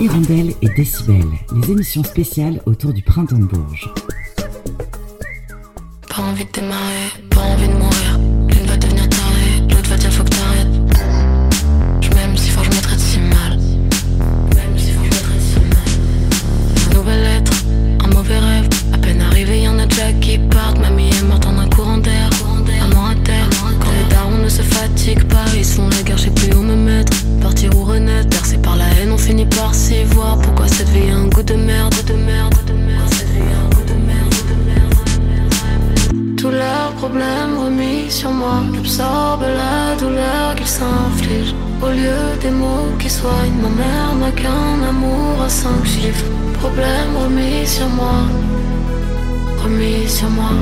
[0.00, 3.92] Hirondelle et Décibel, les émissions spéciales autour du printemps de Bourges.
[6.08, 8.07] Pas envie de démarrer, pas envie de mourir.
[31.42, 33.12] De merde, de merde, de merde.
[33.12, 36.36] Cette vie a un goût de merde, de merde, de merde.
[36.36, 41.54] Tous leurs problèmes remis sur moi, j'absorbe la douleur qu'ils s'infligent.
[41.80, 46.24] Au lieu des mots qui soignent, ma mère n'a qu'un amour à cinq chiffres.
[46.54, 48.18] Problèmes remis sur moi,
[49.62, 50.54] remis sur moi.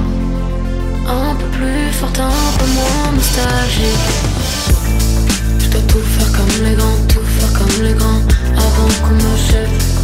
[1.08, 4.08] Un peu plus fort, un peu moins nostalgique.
[5.58, 8.22] Je dois tout faire comme les grands, tout faire comme les grands,
[8.56, 9.95] avant qu'on me chève.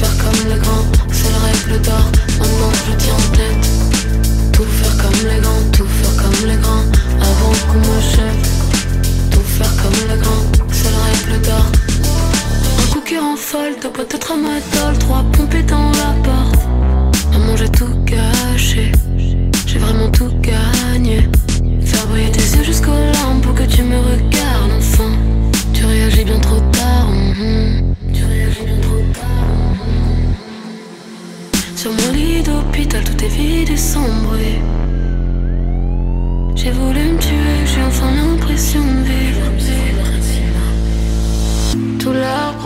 [0.00, 3.69] Faire comme les grands, c'est la règle d'or, maintenant je tiens en tête.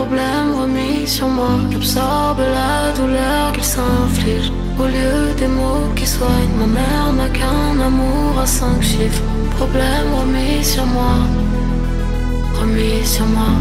[0.05, 4.51] Problèmes remis sur moi, j'absorbe la douleur qu'ils s'infligent.
[4.77, 9.23] Au lieu des mots qui soignent, ma mère n'a qu'un amour à cinq chiffres.
[9.57, 11.15] Problèmes remis sur moi,
[12.59, 13.53] remis sur moi.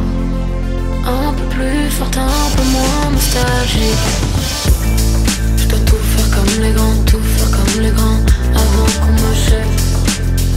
[1.06, 4.06] Un peu plus fort, un peu moins nostalgique.
[5.56, 8.22] Je dois tout faire comme les grands, tout faire comme les grands,
[8.62, 9.74] avant qu'on me chève.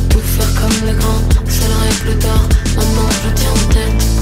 [0.10, 2.44] Tout faire comme les grands, c'est la règle d'or,
[2.76, 4.17] maintenant je tiens en tête.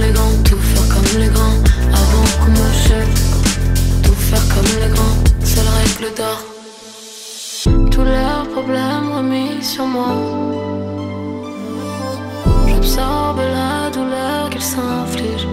[0.00, 1.60] Les grands, tout faire comme les grands,
[1.92, 3.08] avant qu'on me chève.
[4.02, 5.18] Tout faire comme les grands,
[5.56, 6.40] la règle d'or.
[7.90, 10.14] Tous leurs problèmes remis sur moi.
[12.68, 15.48] J'absorbe la douleur qu'ils s'infligent.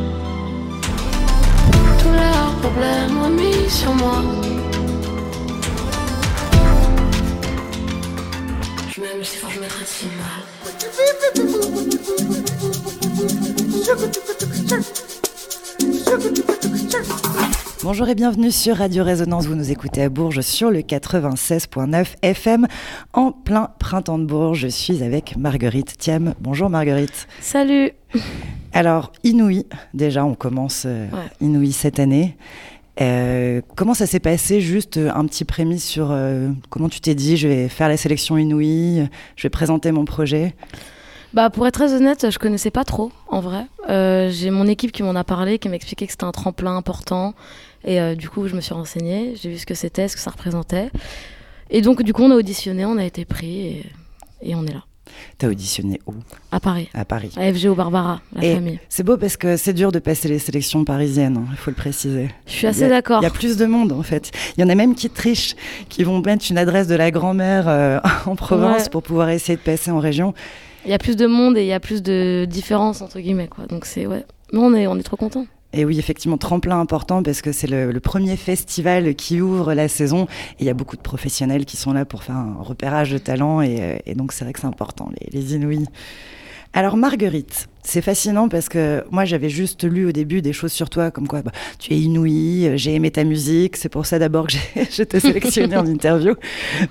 [2.02, 4.24] Tous leurs problèmes remis sur moi.
[8.90, 11.29] Je m'aime faut que je me traite si mal.
[17.84, 19.48] Bonjour et bienvenue sur Radio Résonance.
[19.48, 22.68] Vous nous écoutez à Bourges sur le 96.9 FM
[23.14, 24.60] en plein printemps de Bourges.
[24.60, 26.36] Je suis avec Marguerite Thiam.
[26.40, 27.28] Bonjour Marguerite.
[27.42, 27.92] Salut
[28.74, 31.18] Alors, Inouï, déjà, on commence euh, Ouais.
[31.42, 32.38] Inouï cette année.
[33.02, 34.62] Euh, comment ça s'est passé?
[34.62, 37.98] Juste euh, un petit prémisse sur euh, comment tu t'es dit je vais faire la
[37.98, 40.54] sélection Inouï, je vais présenter mon projet.
[41.34, 43.66] Bah pour être très honnête, je connaissais pas trop en vrai.
[43.90, 47.34] Euh, j'ai mon équipe qui m'en a parlé, qui m'expliquait que c'était un tremplin important.
[47.86, 50.22] Et euh, du coup, je me suis renseignée, j'ai vu ce que c'était, ce que
[50.22, 50.90] ça représentait.
[51.70, 53.86] Et donc du coup, on a auditionné, on a été pris et,
[54.42, 54.84] et on est là.
[55.38, 56.14] T'as auditionné où?
[56.52, 56.88] À Paris.
[56.94, 57.32] À Paris.
[57.38, 58.80] À FGO Barbara, la Et famille.
[58.90, 61.76] C'est beau parce que c'est dur de passer les sélections parisiennes, hein, il faut le
[61.76, 62.30] préciser.
[62.46, 63.20] Je suis assez d'accord.
[63.22, 64.32] Il y a plus de monde en fait.
[64.58, 65.56] Il y en a même qui trichent,
[65.90, 68.90] qui vont mettre une adresse de la grand-mère euh, en province Ouais.
[68.90, 70.34] pour pouvoir essayer de passer en région.
[70.90, 73.48] Il y a plus de monde et il y a plus de différences entre guillemets
[73.48, 73.68] quoi.
[73.68, 74.26] Donc c'est ouais.
[74.52, 75.46] Mais on est on est trop contents.
[75.72, 80.24] Et oui, effectivement, tremplin important parce que c'est le, premier festival qui ouvre la saison.
[80.58, 83.20] Et il y a beaucoup de professionnels qui sont là pour faire un repérage de
[83.20, 83.62] talent.
[83.62, 85.86] Et, euh, donc, c'est vrai que c'est important, les Inouïs.
[86.74, 90.90] Alors, Marguerite, c'est fascinant parce que moi, j'avais juste lu au début des choses sur
[90.90, 93.78] toi, comme quoi bah, tu es inouïe, euh, j'ai aimé ta musique.
[93.78, 94.54] C'est pour ça d'abord que
[94.92, 96.36] je t'ai sélectionné en interview.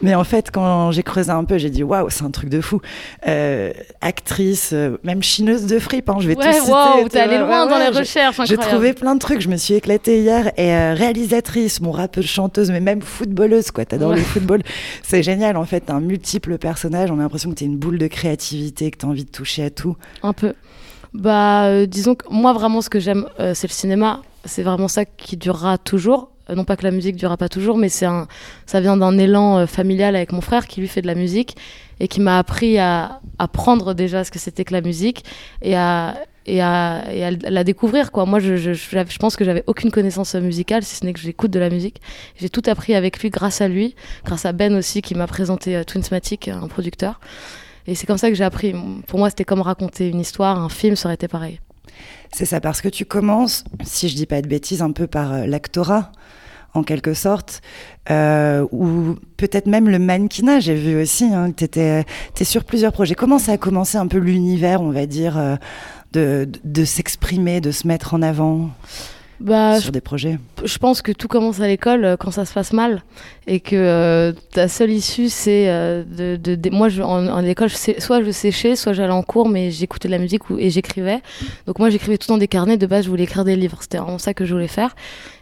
[0.03, 2.60] Mais en fait, quand j'ai creusé un peu, j'ai dit waouh, c'est un truc de
[2.60, 2.81] fou.
[3.26, 6.70] Euh, actrice, euh, même chineuse de fripe, hein, je vais tout Ouais, citer.
[6.73, 8.41] waouh, tu t'es allé loin ouais, dans ouais, les j'ai- recherches.
[8.46, 10.52] j'ai trouvé plein de trucs, je me suis éclatée hier.
[10.56, 13.84] Et euh, réalisatrice, mon rappeuse, chanteuse, mais même footballeuse, quoi.
[13.84, 14.62] T'adores le football.
[15.02, 15.91] C'est génial, en fait.
[15.91, 17.11] Un multiple personnage.
[17.11, 19.70] On a l'impression que t'es une boule de créativité, que t'as envie de toucher à
[19.70, 19.96] tout.
[20.23, 20.55] Un peu.
[21.14, 24.22] Bah, euh, disons que moi, vraiment, ce que j'aime, euh, c'est le cinéma.
[24.44, 26.31] C'est vraiment ça qui durera toujours.
[26.50, 28.26] Euh, non pas que la musique durera pas toujours, mais c'est un,
[28.66, 31.56] ça vient d'un élan familial avec mon frère qui lui fait de la musique
[32.00, 35.25] et qui m'a appris à apprendre déjà ce que c'était que la musique
[35.62, 36.14] et à
[36.46, 38.25] et à, et à la découvrir quoi.
[38.25, 41.58] Moi, je, je, pense que j'avais aucune connaissance musicale, si ce n'est que j'écoute de
[41.58, 42.00] la musique.
[42.37, 43.94] J'ai tout appris avec lui, grâce à lui,
[44.25, 47.20] grâce à Ben aussi qui m'a présenté Twinsmatic, un producteur.
[47.88, 48.75] Et c'est comme ça que j'ai appris.
[49.06, 51.58] Pour moi, c'était comme raconter une histoire, un film, ça aurait été pareil.
[52.35, 55.32] C'est ça, parce que tu commences, si je dis pas de bêtises, un peu par
[55.32, 56.12] euh, l'actorat,
[56.75, 57.62] en quelque sorte,
[58.11, 62.05] euh, ou peut-être même le mannequinat, j'ai vu aussi, hein, tu es
[62.44, 63.14] sur plusieurs projets.
[63.14, 65.56] Comment ça a commencé un peu l'univers, on va dire, euh,
[66.12, 68.69] de, de s'exprimer, de se mettre en avant?
[69.40, 70.37] Bah, sur des projets.
[70.64, 73.02] je pense que tout commence à l'école euh, quand ça se passe mal
[73.46, 77.44] et que euh, ta seule issue c'est euh, de, de, de- moi je, en, en
[77.44, 80.50] école je sais- soit je séchais soit j'allais en cours mais j'écoutais de la musique
[80.50, 81.20] ou, et j'écrivais.
[81.69, 82.76] Donc moi j'écrivais tout dans des carnets.
[82.79, 83.79] De base je voulais écrire des livres.
[83.81, 84.96] C'était vraiment ça que je voulais faire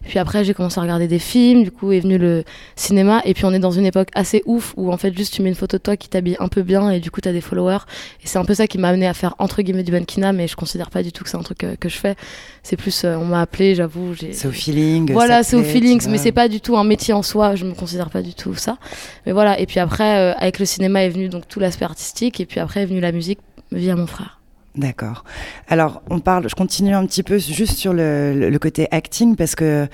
[0.06, 2.44] puis après j'ai commencé à regarder des films du coup est venu le
[2.76, 5.42] cinéma et puis on est dans une époque assez ouf où en fait juste tu
[5.42, 7.40] mets une photo de toi qui t'habille un peu bien et du coup t'as des
[7.40, 7.84] followers
[8.22, 10.48] et c'est un peu ça qui m'a amené à faire entre guillemets du mannequinat mais
[10.48, 12.16] je considère pas du tout que c'est un truc que, que je fais
[12.62, 16.18] c'est plus euh, on m'a appelé j'avoue C'est au feeling voilà, c'est au feeling, mais
[16.18, 17.54] c'est pas du tout un métier en soi.
[17.54, 18.78] Je me considère pas du tout ça.
[19.24, 19.58] Mais voilà.
[19.58, 22.60] Et puis après, euh, avec le cinéma est venu donc tout l'aspect artistique, et puis
[22.60, 23.38] après est venue la musique
[23.72, 24.40] via mon frère.
[24.76, 25.24] D'accord.
[25.68, 29.54] Alors, on parle, je continue un petit peu juste sur le, le- côté acting parce
[29.54, 29.86] que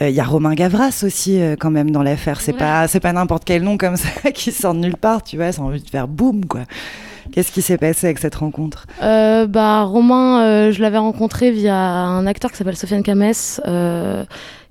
[0.00, 2.40] il y a Romain Gavras aussi euh, quand même dans l'affaire.
[2.40, 2.58] C'est Ouais.
[2.58, 5.50] pas, c'est pas n'importe quel nom comme ça qui sort de nulle part, tu vois.
[5.50, 6.60] C'est envie de faire boum quoi.
[7.32, 8.86] Qu'est-ce qui s'est passé avec cette rencontre?
[9.02, 13.32] Euh, bah Romain, euh, je l'avais rencontré via un acteur qui s'appelle Sofiane Kames,
[13.66, 14.24] euh,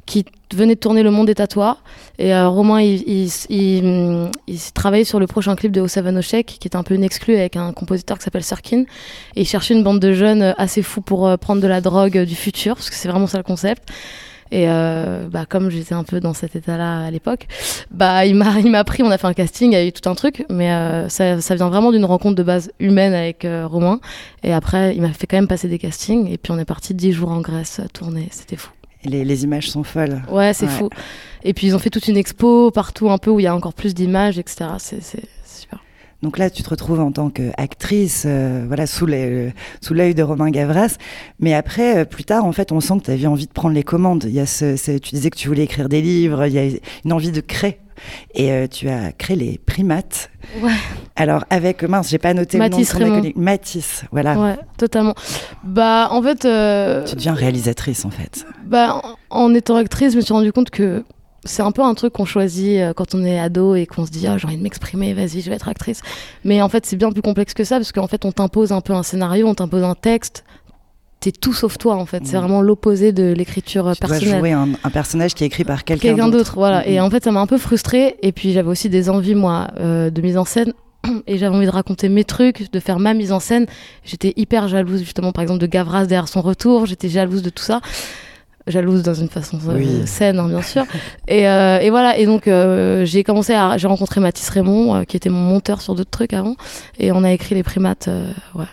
[0.08, 0.26] qui
[0.56, 1.76] venait de tourner Le Monde des Tatouages.
[2.18, 6.48] Et euh, Romain, il, il, il, il travaillait sur le prochain clip de O7 Oshek,
[6.60, 8.86] qui était un peu une exclue avec un compositeur qui s'appelle Sirkin.
[9.36, 11.82] Et il cherchait une bande de jeunes euh, assez fous pour euh, prendre de la
[11.82, 13.84] drogue du futur, parce que c'est vraiment ça le concept.
[14.50, 17.48] Et bah, comme j'étais un peu dans cet état-là à l'époque,
[17.92, 20.16] bah, il m'a pris, on a fait un casting, il y a eu tout un
[20.16, 20.70] truc, mais
[21.10, 24.00] ça, ça vient vraiment d'une rencontre de base humaine avec Romain.
[24.44, 26.94] Et après, il m'a fait quand même passer des castings, et puis on est parti
[26.94, 28.72] dix jours en Grèce à tourner, c'était fou.
[29.10, 30.22] Les, les images sont folles.
[30.32, 30.72] Ouais, c'est Ouais.
[30.72, 30.90] fou.
[31.44, 33.56] Et puis ils ont fait toute une expo partout un peu où il y a
[33.56, 34.72] encore plus d'images, etc.
[34.80, 35.80] C'est super.
[36.24, 39.54] Donc là, tu te retrouves en tant qu'actrice, euh, voilà, sous l'œil
[40.16, 40.98] de Romain Gavras.
[41.40, 43.76] Mais après, euh, plus tard, en fait, on sent que tu avais envie de prendre
[43.76, 44.24] les commandes.
[44.26, 46.46] Il y a ce, ce- tu disais que tu voulais écrire des livres.
[46.48, 46.64] Il y a
[47.06, 47.78] une envie de créer.
[48.34, 50.30] Et euh, tu as créé les primates.
[50.62, 50.72] Ouais.
[51.16, 53.40] Alors avec mince, j'ai pas noté Mathis le nom de ton.
[53.40, 54.38] Mathis, voilà.
[54.40, 55.16] Ouais, totalement.
[55.64, 58.46] Bah, en fait, euh, Tu deviens réalisatrice en fait.
[58.66, 61.04] bah, en, en étant actrice, je me suis rendu compte que
[61.44, 64.12] c'est un peu un truc qu'on choisit euh, quand on est ado et qu'on se
[64.12, 66.02] dit ah, j'ai envie de m'exprimer, vas-y, je vais être actrice.
[66.44, 68.82] Mais en fait, c'est bien plus complexe que ça parce qu'en fait, on t'impose un
[68.82, 70.44] peu un scénario, on t'impose un texte.
[71.20, 72.22] T'es tout sauf toi en fait.
[72.26, 72.42] C'est Mhm.
[72.44, 74.40] vraiment l'opposé de l'écriture euh, Tu dois personnelle.
[74.40, 76.82] jouer un, un personnage qui est écrit par quelqu'un quelqu'un d'autre, voilà.
[76.82, 76.94] Mhm.
[76.94, 78.16] Et en fait, ça m'a un peu frustrée.
[78.22, 80.74] Et puis, j'avais aussi des envies, moi, euh, de mise en scène.
[81.28, 83.66] Et j'avais envie de raconter mes trucs, de faire ma mise en scène.
[84.06, 86.86] J'étais hyper jalouse, justement, par exemple, de Gavras derrière son retour.
[86.86, 87.82] J'étais jalouse de tout ça.
[88.68, 90.02] Jalouse dans une façon euh, Oui.
[90.06, 90.84] saine, hein, bien sûr.
[91.28, 92.18] et, euh, et voilà.
[92.18, 92.44] Et donc,
[93.06, 93.78] j'ai commencé à.
[93.78, 96.56] J'ai rencontré Mathis Raymond, qui était mon monteur sur d'autres trucs avant.
[97.00, 98.08] Et on a écrit les primates.
[98.54, 98.66] ouais.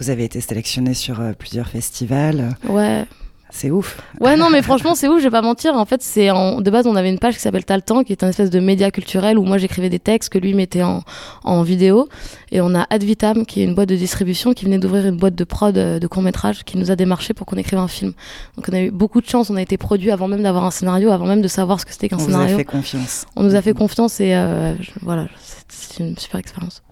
[0.00, 2.56] Vous avez été sélectionné sur euh, plusieurs festivals.
[2.68, 3.04] Ouais.
[3.50, 3.98] C'est ouf.
[4.20, 5.74] Ouais, non, mais franchement, c'est ouf, je vais pas mentir.
[5.74, 6.60] En fait, c'est en...
[6.60, 8.90] de base, on avait une page qui s'appelle temps, qui est un espèce de média
[8.90, 11.02] culturel où moi j'écrivais des textes que lui mettait en,
[11.44, 12.10] en vidéo.
[12.52, 15.34] Et on a Advitam, qui est une boîte de distribution, qui venait d'ouvrir une boîte
[15.34, 18.12] de prod euh, de court-métrage, qui nous a démarché pour qu'on écrive un film.
[18.56, 20.70] Donc on a eu beaucoup de chance, on a été produit avant même d'avoir un
[20.70, 22.56] scénario, avant même de savoir ce que c'était qu'un On vous a scénario.
[22.58, 23.24] fait confiance.
[23.34, 25.26] On nous a fait confiance et euh, je- voilà,
[25.70, 26.82] c'est une super expérience.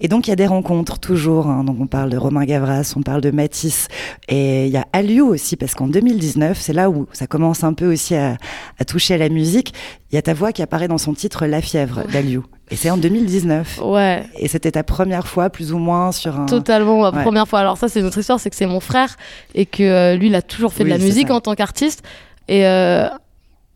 [0.00, 1.46] Et donc, il y a des rencontres toujours.
[1.46, 1.62] hein.
[1.62, 3.86] Donc, on parle de Romain Gavras, on parle de Matisse.
[4.28, 7.72] Et il y a Aliou aussi, parce qu'en 2019, c'est là où ça commence un
[7.72, 8.36] peu aussi à,
[8.80, 9.72] à toucher à la musique.
[10.10, 12.44] Il y a ta voix qui apparaît dans son titre La fièvre d'Aliou.
[12.70, 13.80] Et c'est en 2019.
[13.84, 16.46] Ouais, Et c'était ta première fois, plus ou moins, sur un.
[16.46, 17.22] Totalement, ma Ouais.
[17.22, 17.60] première fois.
[17.60, 19.16] Alors ça, c'est notre histoire, c'est que c'est mon frère
[19.54, 21.34] et que euh, lui, il a toujours fait Oui, de la musique ça.
[21.34, 22.02] en tant qu'artiste.
[22.48, 23.06] Et, euh,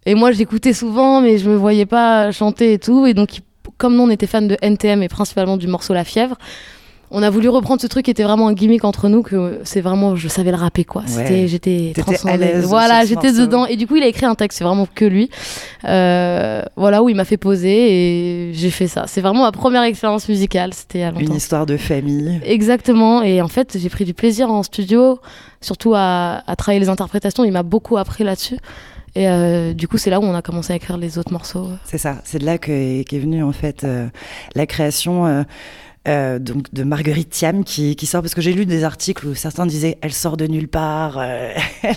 [0.07, 3.07] et moi, j'écoutais souvent, mais je me voyais pas chanter et tout.
[3.07, 3.43] Et donc, il-
[3.79, 6.37] comme nous, on était fans de NTM et principalement du morceau La Fièvre,
[7.11, 9.81] on a voulu reprendre ce truc qui était vraiment un gimmick entre nous, que c'est
[9.81, 11.05] vraiment, je savais le rapper quoi.
[11.07, 12.55] C'était, j'étais à transcendée.
[12.65, 13.65] Voilà, j'étais dedans.
[13.67, 15.31] Et du coup, il a écrit un texte, c'est vraiment que lui.
[15.85, 19.05] Euh, voilà, où il m'a fait poser et j'ai fait ça.
[19.07, 20.75] C'est vraiment ma première expérience musicale.
[20.75, 21.21] C'était longtemps.
[21.21, 22.41] Une histoire de famille.
[22.45, 23.23] Exactement.
[23.23, 25.21] Et en fait, j'ai pris du plaisir en studio,
[25.61, 27.45] surtout à, à travailler les interprétations.
[27.45, 28.57] Il m'a beaucoup appris là-dessus.
[29.17, 31.71] Et euh, du coup, c'est là où on a commencé à écrire les autres morceaux.
[31.85, 32.19] C'est ça.
[32.25, 34.07] C'est de là que- qu'est venue, en fait, euh,
[34.55, 35.27] la création.
[35.27, 35.43] euh,
[36.07, 39.35] euh, donc de Marguerite Thiam qui, qui sort parce que j'ai lu des articles où
[39.35, 41.97] certains disaient elle sort de nulle part euh, elle,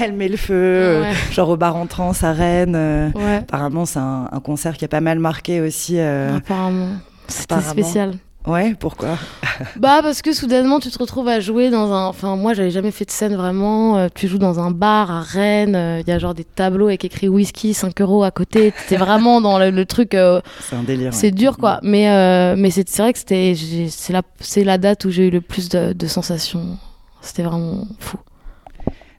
[0.00, 1.12] elle met le feu euh, Ouais.
[1.30, 3.10] genre au bar en trans à Rennes euh.
[3.14, 6.38] Ouais, apparemment c'est un, un concert qui a pas mal marqué aussi euh.
[6.38, 6.88] apparemment.
[7.28, 8.14] C'était spécial.
[8.46, 9.16] Ouais pourquoi?
[9.76, 12.06] Bah parce que soudainement tu te retrouves à jouer dans un...
[12.06, 13.98] Enfin moi j'avais jamais fait de scène vraiment.
[13.98, 15.74] Euh, tu joues dans un bar à Rennes.
[15.76, 18.72] euh, Il y a genre des tableaux avec écrit whisky 5 euros à côté.
[18.88, 20.14] T'es vraiment dans le, le truc...
[20.14, 21.30] euh, c'est un délire C'est ouais.
[21.32, 23.54] dur quoi, mais euh, mais c'est c'est vrai que c'était
[23.90, 26.78] c'est la c'est la date où j'ai eu le plus de, de sensations
[27.20, 28.16] C'était vraiment fou.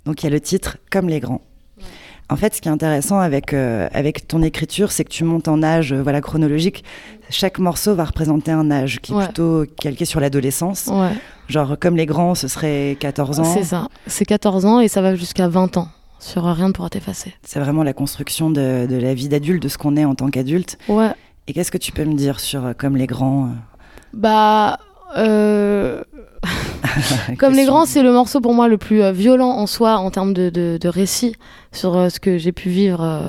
[0.07, 1.41] Donc il y a le titre Comme les grands.
[2.31, 5.47] En fait, ce qui est intéressant avec, euh, avec ton écriture, c'est que tu montes
[5.49, 6.83] en âge euh, voilà, chronologique.
[7.29, 9.25] Chaque morceau va représenter un âge qui est Ouais.
[9.25, 10.87] plutôt calqué sur l'adolescence.
[10.87, 11.11] Ouais,
[11.49, 13.43] Genre, comme les grands, ce serait 14 ans.
[13.43, 13.87] c'est ça.
[14.07, 15.89] C'est 14 ans et ça va jusqu'à 20 ans.
[16.19, 17.33] Sur Rien ne pourra t'effacer.
[17.43, 20.29] C'est vraiment la construction de, de la vie d'adulte, de ce qu'on est en tant
[20.29, 20.77] qu'adulte.
[20.87, 21.11] Ouais.
[21.47, 23.49] Et qu'est-ce que tu peux me dire sur euh, Comme les grands euh,
[24.13, 24.79] Bah.
[25.17, 26.03] euh,
[27.37, 30.11] Comme les grands, c'est le morceau pour moi le plus euh, violent en soi en
[30.11, 31.35] termes de, de, de récit
[31.71, 33.21] sur euh, ce que j'ai pu vivre euh,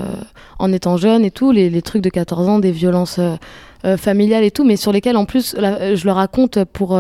[0.58, 3.20] en étant jeune et tout, les, les trucs de 14 ans, des violences
[3.96, 6.98] familiales et tout, mais sur lesquelles en plus je le raconte pour.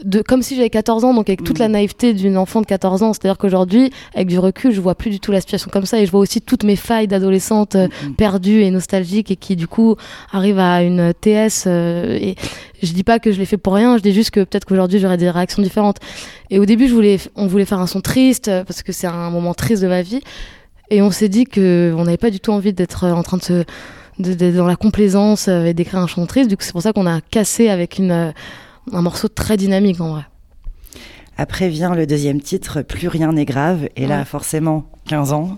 [0.00, 2.66] Euh, de, comme si j'avais 14 ans, donc avec toute la naïveté d'une enfant de
[2.66, 3.12] 14 ans.
[3.12, 6.06] C'est-à-dire qu'aujourd'hui, avec du recul, je vois plus du tout la situation comme ça et
[6.06, 8.14] je vois aussi toutes mes failles d'adolescente euh, Mm, mm.
[8.14, 9.96] perdue et nostalgique et qui du coup
[10.32, 12.34] arrive à une TS euh, et
[12.82, 14.98] je dis pas que je l'ai fait pour rien je dis juste que peut-être qu'aujourd'hui
[15.00, 15.96] j'aurais des réactions différentes
[16.50, 19.06] et au début je voulais on voulait faire un son triste euh, parce que c'est
[19.06, 20.20] un moment triste de ma vie
[20.90, 23.42] et on s'est dit que on n'avait pas du tout envie d'être en train de
[23.42, 23.64] se
[24.18, 26.92] de- dans la complaisance euh, et d'écrire un chant triste du coup c'est pour ça
[26.92, 28.30] qu'on a cassé avec une euh,
[28.92, 30.22] un morceau très dynamique en vrai
[31.38, 33.88] Après vient le deuxième titre, Plus rien n'est grave.
[33.96, 34.24] Et là, Ouais.
[34.24, 35.56] forcément, 15 ans.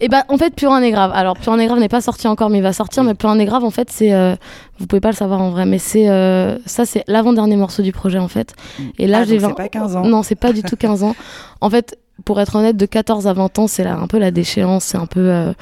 [0.00, 1.10] Et ben en fait, Plus rien n'est grave.
[1.14, 3.04] Alors, Plus rien n'est grave n'est pas sorti encore, mais il va sortir.
[3.04, 4.12] Mais Plus rien n'est grave, en fait, c'est.
[4.14, 4.34] euh,
[4.78, 6.08] vous pouvez pas le savoir en vrai, mais c'est.
[6.08, 8.54] euh, ça, c'est l'avant-dernier morceau du projet, en fait.
[8.98, 10.04] Et là, Ah, j'ai donc 20 c'est pas 15 ans.
[10.06, 11.14] Non, c'est pas du tout 15 ans.
[11.60, 14.30] En fait, pour être honnête, de 14 à 20 ans, c'est là, un peu la
[14.30, 14.84] déchéance.
[14.84, 15.20] C'est un peu.
[15.20, 15.52] euh,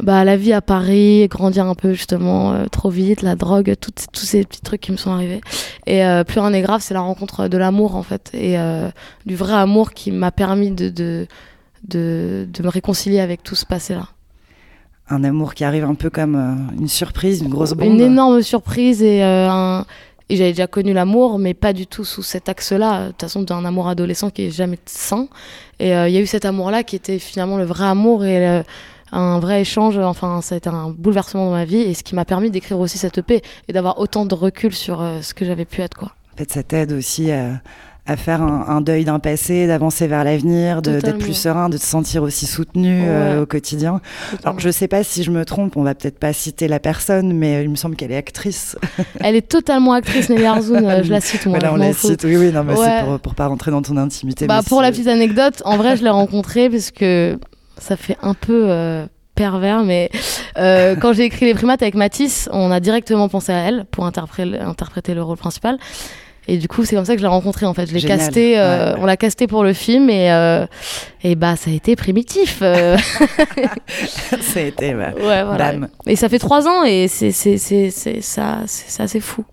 [0.00, 4.24] bah, la vie à Paris, grandir un peu justement euh, trop vite, la drogue, tous
[4.24, 5.40] ces petits trucs qui me sont arrivés.
[5.86, 8.88] Et euh, plus rien n'est grave, c'est la rencontre de l'amour en fait, et euh,
[9.26, 11.26] du vrai amour qui m'a permis de, de,
[11.88, 14.08] de, de me réconcilier avec tout ce passé-là.
[15.10, 16.36] Un amour qui arrive un peu comme
[16.78, 17.88] une surprise, une grosse bombe.
[17.88, 19.86] Une énorme surprise et un...
[20.30, 23.04] Et j'avais déjà connu l'amour, mais pas du tout sous cet axe-là.
[23.04, 25.26] De toute façon, d'un amour adolescent qui est jamais sain.
[25.78, 28.62] Et il y a eu cet amour-là qui était finalement le vrai amour et
[29.12, 29.98] un vrai échange.
[29.98, 32.78] Enfin, ça a été un bouleversement dans ma vie et ce qui m'a permis d'écrire
[32.78, 35.96] aussi cette EP et d'avoir autant de recul sur euh, ce que j'avais pu être,
[35.96, 36.12] quoi.
[36.34, 37.60] En fait, ça t'aide aussi à,
[38.06, 41.18] à faire un, un deuil d'un passé, d'avancer vers l'avenir, d'être Totalement.
[41.18, 44.00] plus serein, de te sentir aussi soutenu euh, au quotidien.
[44.44, 47.32] Alors, je sais pas si je me trompe, on va peut-être pas citer la personne,
[47.32, 48.76] mais il me semble qu'elle est actrice.
[49.20, 50.86] Elle est totalement actrice, Nelly Arzoun.
[50.86, 51.58] euh, je la cite, moi.
[51.58, 52.22] voilà, on la cite.
[52.22, 52.86] Oui, oui, non, mais Ouais.
[53.00, 54.46] c'est pour, pour pas rentrer dans ton intimité.
[54.46, 57.36] Bah, pour la petite anecdote, en vrai, je l'ai rencontrée parce que
[57.80, 60.10] ça fait un peu euh, pervers, mais
[60.58, 64.04] euh, quand j'ai écrit Les Primates avec Matisse, on a directement pensé à elle pour
[64.06, 65.78] interpré- interpréter le rôle principal.
[66.50, 67.84] Et du coup, c'est comme ça que je l'ai rencontrée en fait.
[67.86, 69.00] Je l'ai casté, euh, Ouais.
[69.02, 70.64] on l'a casté pour le film et, euh,
[71.22, 72.60] et bah ça a été primitif.
[72.62, 72.96] ça
[74.56, 75.74] a été, bah, ouais, voilà.
[76.06, 77.90] Et ça fait trois ans et c'est ça, c'est
[78.66, 79.44] c'est assez fou.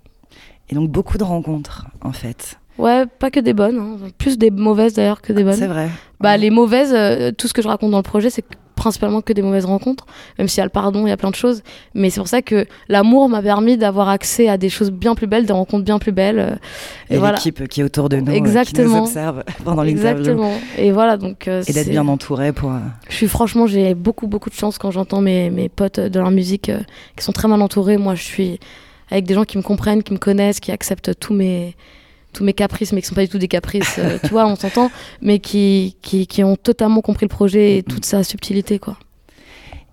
[0.70, 2.58] Et donc, beaucoup de rencontres, en fait.
[2.78, 3.98] Ouais, pas que des bonnes, hein.
[4.18, 5.54] plus des mauvaises d'ailleurs que des bonnes.
[5.56, 5.90] C'est vrai.
[6.20, 6.38] Bah, Ouais.
[6.38, 8.44] les mauvaises, euh, tout ce que je raconte dans le projet, c'est
[8.76, 10.06] principalement que des mauvaises rencontres,
[10.38, 11.64] même s'il y a le pardon, il y a plein de choses.
[11.94, 15.28] Mais c'est pour ça que l'amour m'a permis d'avoir accès à des choses bien plus
[15.28, 16.40] belles, des rencontres bien plus belles.
[16.40, 16.56] euh,
[17.10, 17.38] Et, voilà.
[17.38, 18.98] l'équipe qui est autour de nous, euh, qui Exactement.
[18.98, 20.20] nous observe pendant l'interview.
[20.20, 20.52] Exactement.
[20.78, 21.48] Et voilà, donc.
[21.48, 22.74] euh, Et d'être bien entouré pour.
[23.10, 26.32] Je suis franchement, j'ai beaucoup, beaucoup de chance quand j'entends mes, mes potes de leur
[26.32, 26.80] musique euh,
[27.16, 27.96] qui sont très mal entourés.
[27.98, 28.60] Moi, je suis
[29.10, 31.76] avec des gens qui me comprennent, qui me connaissent, qui acceptent tous mes
[32.36, 34.56] tous mes caprices, mais qui sont pas du tout des caprices, euh, tu vois, on
[34.56, 38.98] s'entend, mais qui, qui, qui ont totalement compris le projet et toute sa subtilité, quoi.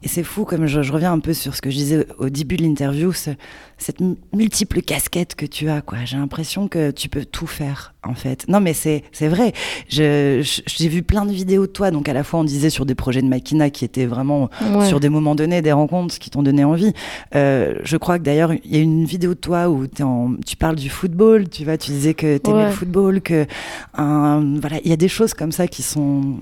[0.05, 2.29] Et c'est fou, comme je, je reviens un peu sur ce que je disais au
[2.29, 3.31] début de l'interview, ce-
[3.79, 3.99] cette
[4.35, 5.99] multiple casquette que tu as, quoi.
[6.05, 8.45] J'ai l'impression que tu peux tout faire, en fait.
[8.49, 9.53] Non, mais c'est c'est vrai.
[9.89, 10.43] J'ai
[10.89, 13.23] vu plein de vidéos de toi, donc à la fois on disait sur des projets
[13.23, 14.87] de Makina qui étaient vraiment Ouais.
[14.87, 16.93] sur des moments donnés, des rencontres qui t'ont donné envie.
[17.35, 20.57] Euh, je crois que d'ailleurs, il y a une vidéo de toi où en- tu
[20.57, 22.67] parles du football, tu vois, tu disais que t'aimais Ouais.
[22.67, 23.47] le football, que
[23.95, 26.39] un- voilà, il y a des choses comme ça qui sont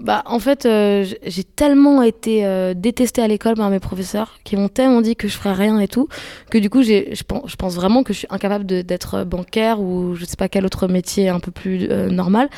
[0.00, 4.56] Bah, en fait, euh, j'ai tellement été euh, détestée à l'école par mes professeurs qui
[4.56, 6.08] m'ont tellement dit que je ferais rien et tout,
[6.50, 10.36] que du coup, je pense, vraiment que je suis incapable d'être bancaire ou je sais
[10.36, 12.48] pas quel autre métier un peu plus euh, normal.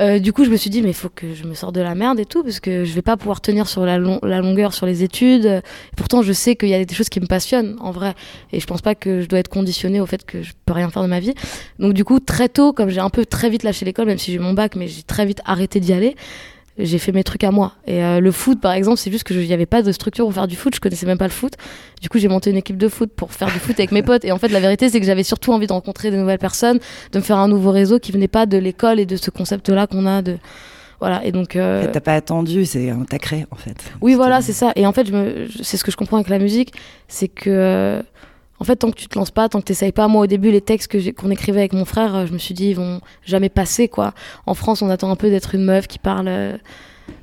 [0.00, 1.82] Euh, du coup, je me suis dit, mais il faut que je me sorte de
[1.82, 4.40] la merde et tout, parce que je vais pas pouvoir tenir sur la, long- la
[4.40, 5.44] longueur sur les études.
[5.44, 8.14] Et pourtant, je sais qu'il y a des choses qui me passionnent, en vrai.
[8.52, 10.88] Et je pense pas que je dois être conditionnée au fait que je peux rien
[10.88, 11.34] faire de ma vie.
[11.78, 14.32] Donc, du coup, très tôt, comme j'ai un peu très vite lâché l'école, même si
[14.32, 16.16] j'ai eu mon bac, mais j'ai très vite arrêté d'y aller,
[16.78, 17.74] j'ai fait mes trucs à moi.
[17.86, 20.34] Et euh, le foot, par exemple, c'est juste que n'y avait pas de structure pour
[20.34, 20.74] faire du foot.
[20.74, 21.52] Je connaissais même pas le foot.
[22.02, 24.24] Du coup, j'ai monté une équipe de foot pour faire du foot avec mes potes.
[24.24, 26.78] Et en fait, la vérité, c'est que j'avais surtout envie de rencontrer de nouvelles personnes,
[27.12, 29.86] de me faire un nouveau réseau qui venait pas de l'école et de ce concept-là
[29.86, 30.36] qu'on a de
[31.00, 31.24] voilà.
[31.24, 31.54] Et donc.
[31.56, 33.76] euh, En fait, T'as pas attendu, c'est t'as créé en fait.
[34.00, 34.72] oui, voilà, c'est ça.
[34.74, 36.72] Et en fait, je me, c'est ce que je comprends avec la musique,
[37.08, 38.02] c'est que,
[38.64, 40.26] en en fait, tant que tu te lances pas, tant que t'essayes pas, moi au
[40.26, 43.02] début, les textes qu'on écrivait avec mon frère, euh, je me suis dit, ils vont
[43.22, 44.14] jamais passer, quoi.
[44.46, 46.56] En France, on attend un peu d'être une meuf qui parle euh,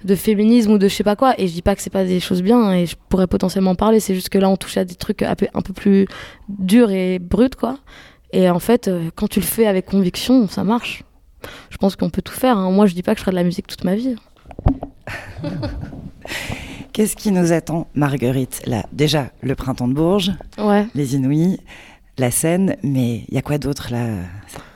[0.05, 1.33] de féminisme ou de je sais pas quoi.
[1.39, 3.73] Et je dis pas que c'est pas des choses bien hein, et je pourrais potentiellement
[3.73, 3.99] parler.
[3.99, 6.05] C'est juste que là, on touche à des trucs un peu, plus
[6.47, 7.79] durs et bruts, quoi.
[8.33, 11.03] Et en fait, euh, quand tu le fais avec conviction, ça marche.
[11.71, 12.55] Je pense qu'on peut tout faire.
[12.55, 12.69] hein.
[12.69, 14.15] Moi, je dis pas que je ferai de la musique toute ma vie.
[16.93, 18.61] Qu'est-ce qui nous attend, Marguerite?
[18.65, 20.85] Là, déjà, le printemps de Bourges, Ouais.
[20.93, 21.57] les Inouïs,
[22.17, 24.05] la scène, mais il y a quoi d'autre là?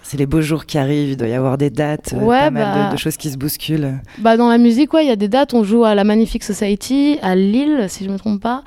[0.01, 2.51] C'est les beaux jours qui arrivent, il doit y avoir des dates, euh, Ouais, pas
[2.51, 3.99] mal bah- de, de choses qui se bousculent.
[4.19, 5.53] Bah, dans la musique, ouais, il y a des dates.
[5.53, 8.63] On joue à la Magnifique Society, à Lille, si je me trompe pas.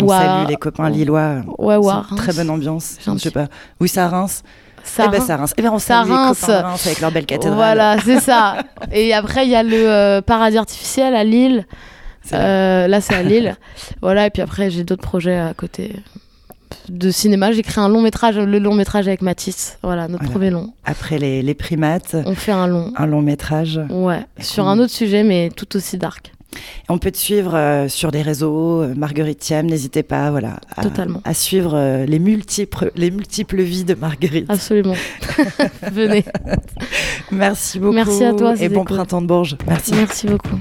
[0.00, 1.42] On Ou à- salue les copains lillois.
[1.58, 2.96] Ouais, ou à très bonne ambiance.
[3.04, 3.48] Je sais pas.
[3.80, 4.42] Oui, ça à Reims.
[4.84, 5.52] Ça eh ben, ça à Reims.
[5.58, 6.40] Eh ben, on salue les Reims.
[6.40, 7.56] copains de Reims avec leur belle cathédrale.
[7.56, 8.62] Voilà, c'est ça.
[8.92, 11.66] Et après, il y a le euh, Paradis Artificiel à Lille.
[12.32, 13.56] Euh, là, c'est à Lille.
[14.02, 15.92] voilà, et puis après, j'ai d'autres projets à côté
[16.88, 17.52] de cinéma.
[17.52, 19.78] J'ai créé un long métrage, le long métrage avec Mathis.
[19.82, 20.30] Voilà, notre Voilà.
[20.32, 20.72] premier long.
[20.84, 22.92] Après les, les primates, On fait un long.
[22.96, 23.80] un long métrage.
[23.90, 26.32] Ouais, sur un autre sujet, mais tout aussi dark.
[26.88, 30.82] On peut te suivre euh, sur les réseaux, euh, Marguerite Thiam, n'hésitez pas voilà, à,
[30.82, 31.20] Totalement.
[31.24, 34.46] à suivre euh, les, multiples, les multiples vies de Marguerite.
[34.48, 34.94] Absolument.
[35.92, 36.24] Venez.
[37.30, 37.92] Merci beaucoup.
[37.94, 38.96] Merci à toi, Et bon cool.
[38.96, 39.56] printemps de Bourges.
[39.66, 39.92] Merci.
[39.94, 40.58] Merci beaucoup.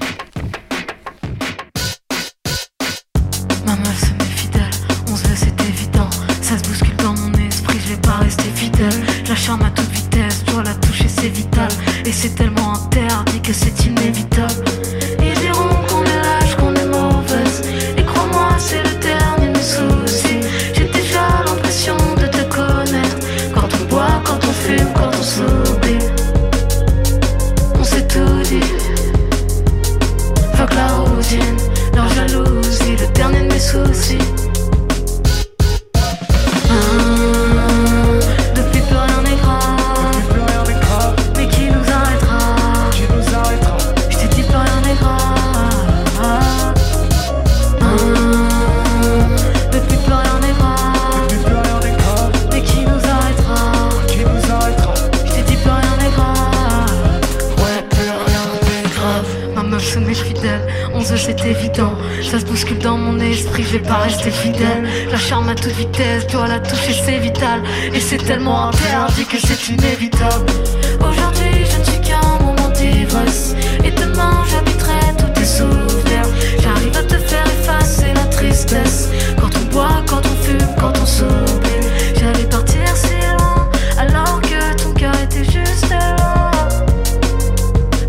[59.78, 60.62] Ma meuf se met fidèle,
[60.96, 61.94] on se c'est évident.
[62.24, 64.90] Ça se bouscule dans mon esprit, je vais pas rester fidèle.
[65.12, 67.62] La charme à toute vitesse, dois la toucher, c'est vital.
[67.94, 70.52] Et c'est tellement interdit que c'est inévitable.
[71.00, 73.54] Aujourd'hui, je ne suis qu'un moment d'ivresse.
[73.84, 76.28] Et demain, j'habiterai tous tes souvenirs.
[76.60, 79.10] J'arrive à te faire effacer la tristesse.
[79.40, 81.84] Quand on boit, quand on fume, quand on s'oublie.
[82.20, 86.16] J'allais partir si loin, alors que ton cœur était juste là.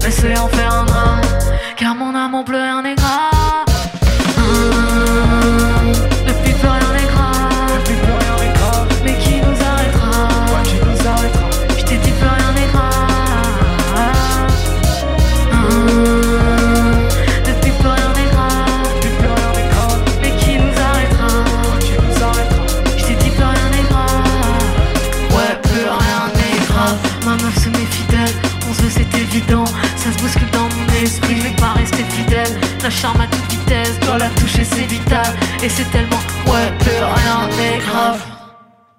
[0.03, 0.49] Mais c'est en
[2.38, 2.88] mon bleu rien